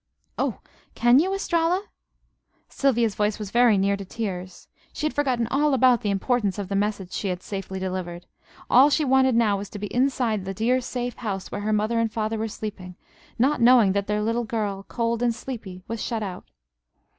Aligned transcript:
"Oh! 0.39 0.61
Can 0.95 1.19
you, 1.19 1.31
Estralla?" 1.35 1.83
Sylvia's 2.67 3.13
voice 3.13 3.37
was 3.37 3.51
very 3.51 3.77
near 3.77 3.95
to 3.95 4.03
tears. 4.03 4.67
She 4.93 5.05
had 5.05 5.13
forgotten 5.13 5.45
all 5.51 5.75
about 5.75 6.01
the 6.01 6.09
importance 6.09 6.57
of 6.57 6.69
the 6.69 6.75
message 6.75 7.11
she 7.13 7.27
had 7.27 7.43
safely 7.43 7.77
delivered. 7.79 8.25
All 8.67 8.89
she 8.89 9.05
wanted 9.05 9.35
now 9.35 9.57
was 9.57 9.69
to 9.69 9.77
be 9.77 9.93
inside 9.93 10.43
this 10.43 10.55
dear 10.55 10.81
safe 10.81 11.17
house 11.17 11.51
where 11.51 11.61
her 11.61 11.71
mother 11.71 11.99
and 11.99 12.11
father 12.11 12.39
were 12.39 12.47
sleeping, 12.47 12.95
not 13.37 13.61
knowing 13.61 13.91
that 13.91 14.07
their 14.07 14.23
little 14.23 14.43
girl, 14.43 14.81
cold 14.87 15.21
and 15.21 15.35
sleepy, 15.35 15.83
was 15.87 16.01
shut 16.01 16.23
out. 16.23 16.45